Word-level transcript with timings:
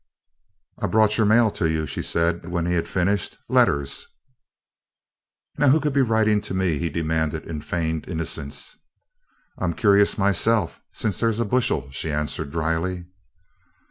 "I 0.79 0.87
brought 0.87 1.17
your 1.19 1.27
mail 1.27 1.51
to 1.51 1.69
you," 1.69 1.85
she 1.85 2.01
said 2.01 2.49
when 2.49 2.65
he 2.65 2.73
had 2.73 2.87
finished. 2.87 3.37
"Letters." 3.49 4.07
"Now 5.59 5.69
who 5.69 5.79
could 5.79 5.93
be 5.93 6.01
writin' 6.01 6.41
to 6.41 6.55
me?" 6.55 6.79
he 6.79 6.89
demanded 6.89 7.45
in 7.45 7.61
feigned 7.61 8.07
innocence. 8.09 8.77
"I'm 9.59 9.75
curious 9.75 10.17
myself, 10.17 10.81
since 10.91 11.19
there's 11.19 11.39
a 11.39 11.45
bushel," 11.45 11.91
she 11.91 12.11
answered 12.11 12.49
dryly. 12.51 13.05